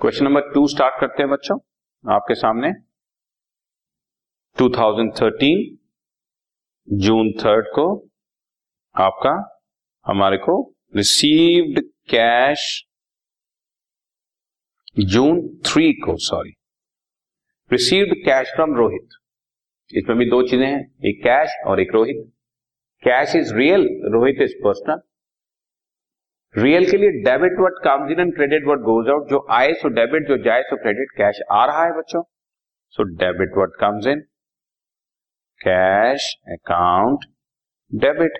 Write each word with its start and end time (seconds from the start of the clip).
Question 0.00 0.24
number 0.24 0.40
two 0.52 0.66
start 0.68 0.94
करते 1.00 1.22
हैं 1.22 1.30
बच्चों। 1.30 1.56
आपके 2.04 2.34
सामने। 2.34 2.68
2013 4.56 5.58
जून 6.88 7.30
थर्ड 7.32 7.66
को 7.66 7.84
आपका, 8.94 9.32
हमारे 10.06 10.36
को 10.36 10.54
रिसीव्ड 10.96 11.80
कैश 12.10 12.64
जून 14.98 15.42
थ्री 15.66 15.92
को 15.92 16.16
sorry 16.16 16.54
received 17.70 18.14
cash 18.24 18.54
from 18.54 18.74
Rohit 18.74 19.08
इसमें 19.92 20.18
भी 20.18 20.30
दो 20.30 20.42
चीज़ें 20.42 20.66
हैं, 20.66 20.80
एक 21.04 21.22
कैश 21.24 21.56
और 21.66 21.80
एक 21.80 21.94
Rohit 21.94 22.24
cash 23.02 23.36
is 23.36 23.54
real 23.54 23.86
Rohit 24.12 24.42
is 24.42 24.56
personal 24.64 25.00
real 26.54 26.84
के 26.90 26.96
लिए 26.96 27.10
debit 27.24 27.58
word 27.60 27.74
comes 27.84 28.10
in 28.10 28.20
and 28.20 28.34
credit 28.34 28.64
word 28.66 28.80
goes 28.82 29.08
out 29.08 29.28
जो 29.30 29.38
आए 29.50 29.72
सो 29.72 29.88
डेबिट 29.88 30.28
जो 30.28 30.36
जाए 30.44 30.62
सो 30.62 30.76
क्रेडिट 30.76 31.10
कैश 31.16 31.40
आ 31.50 31.64
रहा 31.66 31.84
है 31.84 31.92
बच्चों। 31.98 32.22
So 32.94 33.02
debit 33.16 33.56
word 33.56 33.76
comes 33.80 34.06
in 34.06 34.20
cash 35.60 36.26
account 36.48 37.24
debit 37.92 38.38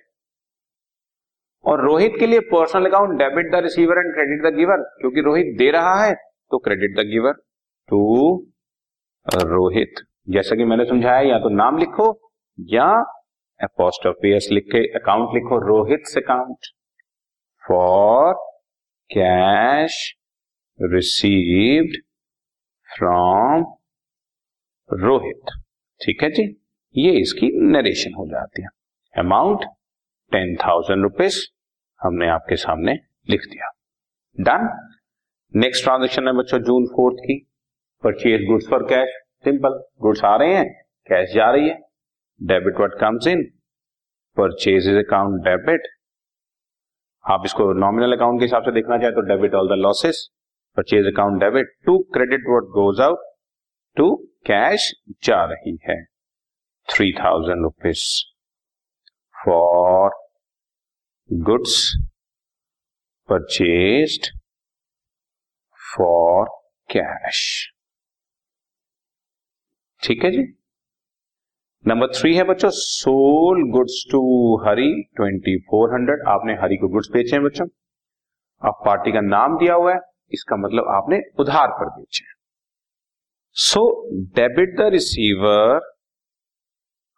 और 1.65 1.85
रोहित 1.87 2.17
के 2.19 2.27
लिए 2.27 2.41
personal 2.49 2.87
account 2.87 3.19
debit 3.19 3.53
the 3.53 3.63
receiver 3.65 3.99
and 3.99 4.13
credit 4.15 4.43
the 4.43 4.55
giver 4.57 4.83
क्योंकि 5.01 5.21
रोहित 5.21 5.55
दे 5.59 5.71
रहा 5.71 5.95
है 6.03 6.15
तो 6.51 6.59
credit 6.59 6.99
the 6.99 7.07
giver 7.11 7.33
to 7.89 8.03
Rohit. 9.27 10.03
जैसा 10.31 10.57
कि 10.57 10.65
मैंने 10.65 10.85
समझाया, 10.85 11.21
या 11.21 11.39
तो 11.39 11.49
नाम 11.49 11.79
लिखो, 11.79 12.07
या 12.59 12.87
पोस्ट 13.63 14.07
ऑफ़ 14.07 14.27
लिख 14.27 14.65
के 14.73 14.85
अकाउंट 14.99 15.35
लिखो, 15.35 15.59
Rohit 15.67 16.17
account 16.17 16.71
for 17.71 18.35
cash 19.11 19.97
received 20.81 21.97
from 22.89 23.65
Rohit 24.91 25.53
ठीक 26.01 26.23
है 26.23 26.31
जी? 26.31 26.43
ये 26.95 27.11
इसकी 27.21 27.51
नरेशन 27.73 28.15
हो 28.15 28.27
जाती 28.27 28.63
है। 28.63 28.69
अमाउंट 29.15 29.65
टेन 30.33 30.57
थाउज़ेंड 30.57 31.03
रुपीज़ 31.03 31.39
हमने 32.01 32.29
आपके 32.29 32.57
सामने 32.57 32.93
लिख 33.31 33.47
दिया। 33.51 33.71
डन 34.39 34.69
नेक्स्ट 35.55 35.85
ट्रांजेक्शन 35.85 36.29
है 36.29 36.33
बच्चों 36.33 36.59
जून 36.63 36.87
फोर्थ 36.87 37.17
की। 37.19 37.39
Purchase 38.05 38.47
goods 38.47 38.69
for 38.71 38.83
cash 38.83 39.15
simple 39.45 39.79
goods 40.01 40.25
आ 40.25 40.37
रहे 40.37 40.55
हैं। 40.55 40.69
कैश 41.09 41.33
जा 41.35 41.51
रही 41.51 41.69
है। 41.69 41.79
Debit 42.41 42.77
what 42.77 42.99
comes 43.01 43.27
in 43.27 43.45
purchase 44.37 44.89
is 44.89 44.99
account 44.99 45.43
debit 45.45 45.89
आप 47.25 47.43
इसको 47.45 47.73
नॉमिनल 47.81 48.17
अकाउंट 48.17 48.41
के 48.41 48.45
हिसाब 48.45 48.63
से 48.65 48.73
देखना 48.73 48.97
चाहे 48.99 49.11
तो 49.13 49.21
debit 49.29 49.55
all 49.55 49.69
the 49.69 49.79
losses 49.79 50.29
purchase 50.77 51.07
account 51.07 51.41
debit 51.41 51.75
to 51.87 51.99
credit 52.15 52.49
what 52.49 52.69
goes 52.75 53.01
out 53.01 53.27
to 53.97 54.15
cash 54.47 54.93
जा 55.25 55.45
रही 55.45 55.77
है। 55.89 55.97
Three 56.89 57.13
thousand 57.19 57.63
rupees 57.63 58.05
for 59.35 60.11
goods 61.31 61.77
purchase 63.29 64.31
for 65.81 66.49
cash 66.89 67.43
ठीक 70.03 70.25
है 70.25 70.31
जी? 70.31 70.47
नंबर 71.85 72.07
थ्री 72.07 72.35
है 72.35 72.43
बच्चों, 72.45 72.69
sold 72.71 73.63
goods 73.73 74.05
to 74.11 74.19
Hari, 74.65 74.91
twenty 75.17 75.57
four 75.61 75.93
hundred. 75.95 76.27
आपने 76.29 76.55
हरी 76.55 76.77
को 76.77 76.89
गुड्स 76.89 77.09
बेचे 77.13 77.37
हैं 77.37 77.45
बच्चों। 77.45 77.67
अब 78.63 78.83
पार्टी 78.87 79.13
का 79.13 79.21
नाम 79.21 79.57
दिया 79.59 79.75
हुआ 79.75 79.93
है, 79.93 80.01
इसका 80.33 80.57
मतलब 80.57 80.89
आपने 80.89 81.21
उधार 81.41 81.69
पर 81.71 81.89
बेचे 81.91 82.25
हैं। 82.25 82.35
So, 83.57 83.83
debit 84.37 84.77
the 84.79 84.89
receiver, 84.93 85.81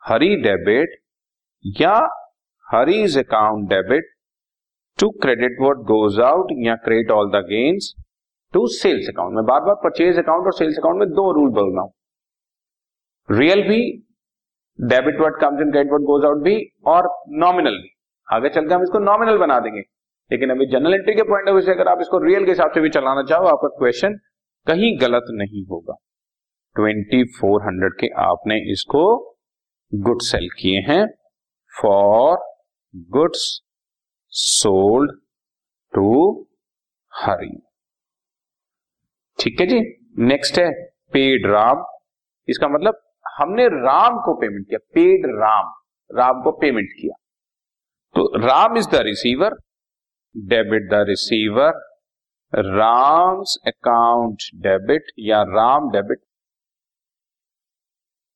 Hari 0.03 0.37
debit, 0.43 0.95
या 1.65 1.95
Hari's 2.67 3.19
account 3.19 3.69
debit, 3.69 4.15
to 4.99 5.11
credit 5.23 5.57
what 5.61 5.83
goes 5.91 6.21
out, 6.21 6.53
या 6.59 6.77
credit 6.77 7.11
all 7.11 7.31
the 7.31 7.43
gains, 7.49 7.93
to 8.55 8.67
sales 8.77 9.09
account. 9.09 9.35
में 9.35 9.45
बार 9.45 9.61
बार 9.61 9.75
परचेज 9.85 10.19
अकाउंट 10.19 10.47
और 10.47 10.53
सेल्स 10.53 10.79
अकाउंट 10.79 10.99
में 10.99 11.09
दो 11.11 11.31
रूल 11.33 11.51
बोल 11.51 11.75
रहा 11.75 11.83
हूँ। 11.83 11.93
रियल 13.29 13.63
भी 13.69 13.83
debit 14.83 15.21
what 15.21 15.35
comes 15.41 15.61
in 15.61 15.71
credit 15.71 15.93
what 15.93 16.03
goes 16.03 16.25
out 16.25 16.43
भी 16.43 16.55
और 16.87 17.09
नॉमिनल 17.29 17.75
भी। 17.75 17.91
आगे 18.29 18.49
चल 18.49 18.69
के 18.69 18.75
हम 18.75 18.83
इसको 18.83 18.99
नॉमिनल 18.99 19.39
बना 19.39 19.59
देंगे। 19.61 19.81
लेकिन 20.31 20.51
अभी 20.51 20.67
जनरल 20.67 20.95
एंट्री 20.95 21.15
के 21.15 21.23
पॉइंट 21.23 21.49
ऑफ़ 21.49 21.55
व्यू 21.55 21.65
से 21.65 21.71
अगर 21.71 21.89
आप 21.89 22.01
इसको 22.01 22.19
रियल 22.19 22.45
के 22.45 22.51
हिसाब 22.51 22.71
से 22.71 22.81
भी 22.81 22.89
चलाना 22.89 23.23
चाहो, 23.23 23.47
आपका 23.47 23.69
क्वेश्चन 23.69 24.15
कहीं 24.67 25.01
गलत 25.01 25.25
नहीं 25.31 25.65
होगा। 25.65 25.95
ट्वेंटी 26.77 27.25
फोर 27.25 27.63
हंड्रेड 27.63 27.93
के 28.01 28.09
आपने 28.23 28.57
इसको 28.73 29.05
गुड 29.93 30.23
सेल 30.23 30.49
किए 30.59 30.81
हैं। 30.81 31.07
For 31.83 32.39
goods 32.95 33.63
sold 34.29 35.13
to 35.95 36.47
Hari 37.13 37.57
ठीक 39.39 39.61
है 39.61 39.67
जी? 39.67 39.81
नेक्स्ट 40.19 40.59
है 40.59 40.71
पेड 41.13 41.47
राम। 41.47 41.85
इसका 42.49 42.69
मतलब 42.69 43.02
हमने 43.33 43.67
राम 43.69 44.19
को 44.21 44.35
पेमेंट 44.41 44.67
किया 44.69 44.79
पेड 44.95 45.27
राम। 45.41 45.73
राम 46.11 46.43
को 46.43 46.51
पेमेंट 46.61 46.89
किया। 46.93 47.15
तो 48.15 48.25
Ram 48.39 48.77
is 48.77 48.89
the 48.91 49.01
receiver 49.03 49.55
debit 50.35 50.91
the 50.91 51.05
receiver 51.09 51.81
Ram's 52.53 53.57
account 53.67 54.43
debit 54.63 55.13
या 55.19 55.43
Ram 55.49 55.91
debit 55.91 56.21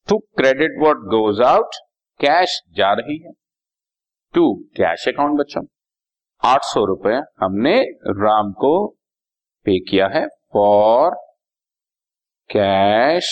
to 0.09 0.19
credit 0.37 0.79
what 0.81 0.99
goes 1.07 1.41
out 1.43 1.75
cash 2.21 2.61
जा 2.77 2.93
रही 2.93 3.19
है। 3.19 3.33
टू 4.35 4.53
कैश 4.77 5.09
अकाउंट 5.09 5.39
बच्चों, 5.39 5.65
आठ 6.43 6.65
सौ 6.65 6.85
रुपए 6.85 7.21
हमने 7.41 7.77
राम 8.19 8.53
को 8.55 8.73
पे 9.67 9.79
किया 9.81 10.07
है 10.09 10.27
for 10.53 11.15
cash 12.51 13.29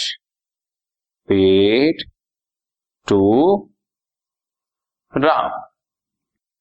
paid 1.29 2.03
to 3.07 3.21
Ram. 5.15 5.61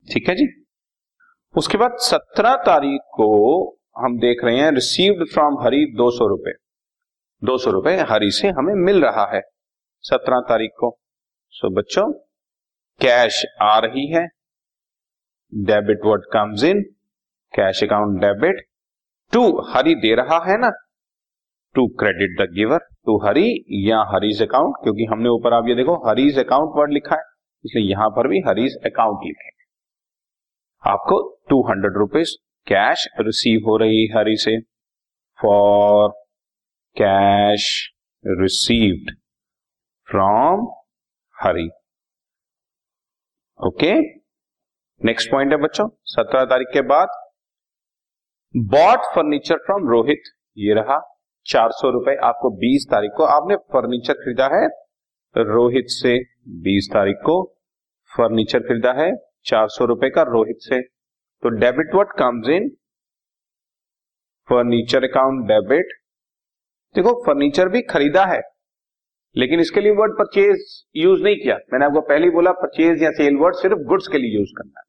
ठीक 0.08 0.30
है 0.30 0.36
जी? 0.36 0.48
उसके 1.56 1.78
बाद 1.78 1.98
सत्रह 2.02 2.56
तारीख 2.66 3.02
को 3.14 3.28
हम 3.98 4.18
देख 4.20 4.44
रहे 4.44 4.60
हैं 4.60 4.72
रिसीव्ड 4.72 5.28
फ्रॉम 5.34 5.58
हरी 5.62 5.86
दो 5.96 6.10
सौ 6.12 6.28
रुपए। 6.28 6.54
दो 7.42 7.58
सौ 7.58 7.72
रुपए 7.72 7.96
हरी 8.10 8.32
से 8.32 8.50
हमें 8.50 8.74
मिल 8.76 9.04
रहा 9.06 9.26
है 9.34 9.42
सत्रह 10.04 10.40
तारीख 10.40 10.72
को। 10.80 10.98
सो 11.54 11.70
बच्चों 11.70 12.12
कैश 13.02 13.44
आ 13.62 13.78
रही 13.80 14.08
है। 14.08 14.26
Debit 15.54 16.06
what 16.06 16.24
comes 16.34 16.64
in 16.64 16.82
cash 17.54 17.84
account 17.84 18.20
debit 18.22 18.66
to 19.34 19.46
Hari 19.70 19.96
दे 19.98 20.16
रहा 20.16 20.44
है 20.44 20.58
ना। 20.60 20.72
To 21.76 21.88
credit 22.00 22.40
the 22.42 22.52
giver 22.54 22.88
to 23.08 23.18
Hari 23.26 23.50
या 23.88 24.00
हरीज 24.10 24.42
अकाउंट 24.42 24.76
क्योंकि 24.84 25.06
हमने 25.06 25.30
ऊपर 25.30 25.54
आप 25.54 25.68
ये 25.68 25.76
देखो, 25.76 25.96
हरीज 26.08 26.40
अकाउंट 26.40 26.78
वर्ड 26.78 26.92
लिखा 26.94 27.16
है, 27.16 27.24
इसलिए 27.66 27.90
यहाँ 27.90 28.10
पर 28.10 28.28
भी 28.28 28.40
हरीज 28.48 28.78
अकाउंट 28.86 29.26
लिखेंगे 29.26 29.52
आपको 30.84 31.20
two 31.50 31.62
hundred 31.70 31.98
rupees 31.98 32.36
cash 32.68 33.08
receive 33.20 33.68
हो 33.68 33.76
रही 33.78 34.08
हरी 34.16 34.36
से। 34.38 34.60
For 35.40 36.10
cash 36.96 37.66
received 38.26 39.12
from 40.08 40.66
Hari. 41.36 41.68
Okay 43.60 43.94
next 45.02 45.32
point 45.32 45.52
है 45.52 45.58
बच्चों, 45.58 45.88
सत्रह 46.06 46.46
तारीख 46.46 46.68
के 46.74 46.82
बाद 46.88 47.08
बॉट 48.56 49.14
फर्नीचर 49.16 49.58
फ्रॉम 49.66 49.88
रोहित 49.90 50.32
ये 50.58 50.74
रहा। 50.74 50.98
चार 51.46 51.72
सौ 51.72 51.90
रुपए 51.90 52.16
आपको 52.24 52.50
बीस 52.58 52.86
तारीख 52.92 53.12
को 53.18 53.24
आपने 53.32 53.56
फर्नीचर 53.74 54.14
खरीदा 54.16 54.46
है। 54.54 54.68
रोहित 55.36 55.86
से 55.90 56.18
बीस 56.62 56.90
तारीख 56.94 57.18
को 57.26 57.36
फर्नीचर 58.12 58.60
खरीदा 58.60 58.92
है, 58.94 59.12
चार 59.46 59.68
सौ 59.70 59.86
रुपए 59.86 60.10
का 60.10 60.22
रोहित 60.24 60.58
से। 60.60 60.82
तो 60.82 61.50
debit 61.52 61.96
what 61.96 62.12
comes 62.20 62.50
in 62.50 62.70
furniture 64.50 65.04
account 65.04 65.46
debit. 65.48 65.94
देखो, 66.96 67.14
फर्नीचर 67.26 67.70
भी 67.70 67.82
खरीदा 67.84 68.26
है, 68.26 68.42
लेकिन 69.36 69.60
इसके 69.60 69.82
लिए 69.82 69.92
वर्ड 69.92 70.14
परचेज 70.14 70.66
यूज़ 70.96 71.22
नहीं 71.24 71.36
किया। 71.36 71.56
मैंने 71.74 71.86
आपको 71.86 72.02
पहले 72.04 72.30
बोला 72.30 72.52
परचेज 72.54 73.04
या 73.04 73.12
सेल 73.12 73.38
वर्ड 73.38 73.56
सिर्फ़ 73.56 73.80
गुड्स 73.88 74.08
के 74.08 74.18
लिए 74.18 74.38
यूज़ 74.38 74.52
करना 74.58 74.80
है। 74.80 74.86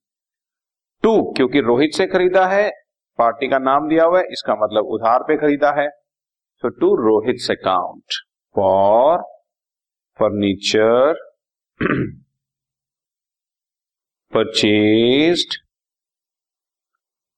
टू 1.05 1.33
क्योंकि 1.33 1.61
रोहित 1.63 1.95
से 1.95 2.07
खरीदा 2.07 2.47
है 2.47 2.71
पार्टी 3.19 3.49
का 3.49 3.59
नाम 3.61 3.89
दिया 3.89 4.05
हुआ 4.05 4.19
है, 4.19 4.25
इसका 4.27 4.55
मतलब 4.57 4.87
उधार 4.91 5.23
पे 5.23 5.37
खरीदा 5.37 5.71
है। 5.73 5.89
So 6.63 6.71
to 6.71 6.89
Rohit's 6.97 7.49
account 7.51 8.17
for 8.55 9.25
furniture 10.19 11.15
purchased 14.33 15.57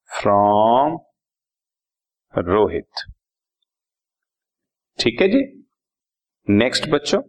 from 0.08 0.98
Rohit. 2.34 3.04
ठीक 5.00 5.20
है 5.22 5.28
जी? 5.28 5.42
नेक्स्ट 6.48 6.88
बच्चों 6.88 7.20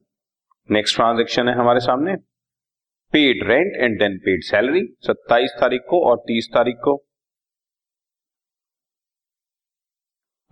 नेक्स्ट 0.72 0.95
ट्रांजेक्शन 0.95 1.50
है 1.50 1.56
हमारे 1.56 1.80
सामने। 1.80 2.16
Paid 3.13 3.48
rent 3.48 3.75
and 3.75 3.98
then 4.00 4.18
paid 4.18 4.44
salary 4.44 4.81
सत्ताईस 5.07 5.51
तारीख 5.60 5.81
को 5.89 6.00
और 6.10 6.18
तीस 6.18 6.50
तारीख 6.54 6.75
को। 6.84 6.95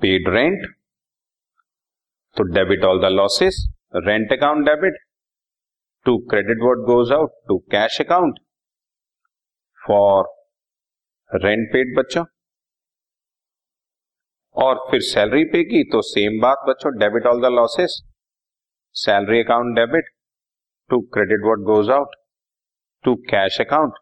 पेड 0.02 0.30
रेंट 0.30 0.75
तो 2.38 2.44
debit 2.44 2.84
all 2.84 3.00
the 3.02 3.12
losses 3.12 3.58
rent 3.96 4.32
account 4.34 4.66
debit 4.66 4.98
to 6.06 6.18
credit 6.30 6.64
what 6.64 6.86
goes 6.88 7.12
out 7.12 7.32
to 7.48 7.58
cash 7.72 8.00
account 8.02 8.40
for 9.80 10.24
rent 11.32 11.68
paid 11.74 11.98
बच्चों, 11.98 12.26
और 14.56 14.76
फिर 14.92 15.02
सैलरी 15.02 15.44
पे 15.44 15.64
की 15.64 15.84
तो 15.92 16.02
सेम 16.02 16.40
बात 16.42 16.66
बच्चों 16.70 16.92
debit 17.00 17.26
all 17.28 17.42
the 17.42 17.52
losses 17.54 18.02
salary 18.96 19.40
account 19.44 19.76
debit 19.76 20.10
to 20.90 21.02
credit 21.14 21.44
what 21.46 21.66
goes 21.72 21.90
out 21.90 22.16
to 23.06 23.16
cash 23.32 23.60
account 23.62 23.98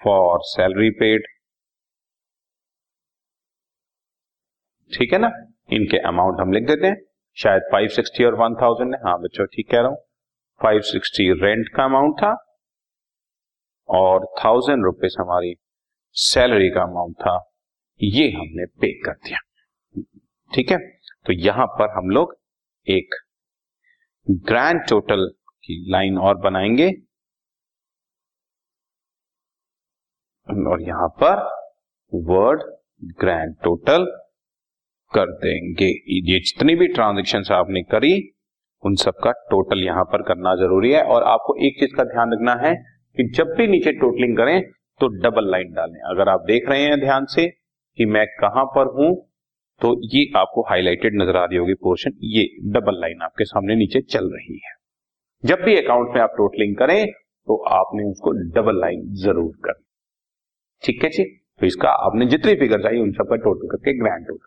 for 0.00 0.38
salary 0.44 0.90
paid 1.00 1.26
ठीक 4.92 5.12
है 5.12 5.18
ना? 5.18 5.28
इनके 5.72 5.98
अमाउंट 5.98 6.40
हम 6.40 6.52
लिख 6.52 6.62
देते 6.66 6.86
हैं। 6.86 6.96
शायद 7.36 7.62
560 7.74 8.24
और 8.24 8.34
1000 8.34 8.94
है 8.94 9.00
हाँ 9.00 9.20
बच्चों, 9.20 9.46
ठीक 9.46 9.70
कह 9.70 9.80
रहा 9.80 9.88
हूँ। 9.88 9.96
560 10.64 11.42
रेंट 11.42 11.68
का 11.68 11.84
अमाउंट 11.84 12.14
था 12.14 12.58
और 13.88 14.34
थाउज़ेंड 14.44 14.84
रुपीज़ 14.84 15.16
हमारी 15.20 15.54
सैलरी 16.12 16.70
का 16.70 16.82
अमाउंट 16.82 17.16
था। 17.16 17.52
ये 18.02 18.30
हमने 18.30 18.66
पे 18.66 18.92
कर 18.92 19.12
दिया। 19.12 19.38
ठीक 20.54 20.70
है? 20.70 20.78
तो 21.26 21.32
यहाँ 21.32 21.66
पर 21.66 21.90
हम 21.90 22.10
लोग 22.10 22.40
एक 22.88 23.14
ग्रैंड 24.30 24.88
टोटल 24.88 25.26
की 25.62 25.90
लाइन 25.90 26.18
और 26.18 26.36
बनाएँगे। 26.36 26.90
और 30.70 30.82
यहाँ 30.82 31.08
पर 31.08 31.44
वर्ड 32.14 32.62
ग्रैंड 33.20 33.56
टोटल 33.56 34.21
कर 35.12 35.30
देंगे। 35.38 35.86
ये 35.86 36.38
जितनी 36.40 36.74
भी 36.74 36.86
ट्रांजेक्शन 36.90 37.52
आपने 37.54 37.82
करी, 37.84 38.14
उन 38.82 38.94
सबका 38.98 39.30
टोटल 39.50 39.82
यहाँ 39.82 40.04
पर 40.04 40.22
करना 40.24 40.54
ज़रूरी 40.56 40.90
है 40.92 41.02
और 41.06 41.22
आपको 41.24 41.54
एक 41.66 41.80
चीज़ 41.80 41.96
का 41.96 42.04
ध्यान 42.06 42.32
रखना 42.32 42.54
है 42.60 42.74
कि 43.16 43.28
जब 43.32 43.54
भी 43.56 43.66
नीचे 43.68 43.92
टोटलिंग 43.98 44.36
करें 44.36 44.60
तो 45.00 45.08
डबल 45.18 45.50
लाइन 45.50 45.72
डालें। 45.72 46.00
अगर 46.10 46.28
आप 46.28 46.44
देख 46.46 46.68
रहे 46.68 46.82
हैं 46.82 46.98
ध्यान 47.00 47.24
से 47.28 47.46
कि 47.98 48.06
मैं 48.08 48.26
कहाँ 48.40 48.64
पर 48.74 48.86
हूँ 48.94 49.14
तो 49.80 49.94
ये 50.08 50.24
आपको 50.36 50.62
हाईलाइटेड 50.62 51.20
नज़र 51.20 51.36
आ 51.36 51.44
रही 51.44 51.58
होगी 51.58 51.74
पोर्शन 51.82 52.12
ये 52.30 52.44
डबल 52.72 53.00
लाइन 53.00 53.22
आपके 53.22 53.44
सामने 53.44 53.74
नीचे 53.76 54.00
चल 54.02 54.30
रही 54.32 54.60
है। 54.64 54.72
जब 55.44 55.62
भी 55.64 55.76
अकाउंट 55.76 56.14
में 56.14 56.20
आप 56.22 56.34
टोटलिंग 56.36 56.76
करें 56.76 57.06
तो 57.48 57.56
आपने 57.74 58.04
उसको 58.04 58.32
डबल 58.52 58.80
लाइन 58.80 59.02
ज़रूर 59.22 59.52
कर। 59.64 59.80
ठीक 60.82 61.04
है 61.04 61.10
जी? 61.10 61.24
तो 61.60 61.66
इसका 61.66 61.88
आपने 62.06 62.26
जितनी 62.26 62.54
फिगर 62.56 62.82
चाहिए 62.82 63.00
उन 63.00 63.12
सबका 63.12 63.36
टोटल 63.38 63.68
करके 63.68 63.98
grand 63.98 64.26
total 64.28 64.46